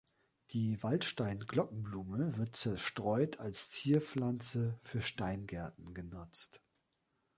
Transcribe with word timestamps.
Die 0.49 0.81
Waldstein-Glockenblume 0.81 2.35
wird 2.37 2.55
zerstreut 2.55 3.39
als 3.39 3.69
Zierpflanze 3.69 4.79
für 4.81 4.99
Steingärten 5.03 5.93
genutzt. 5.93 6.59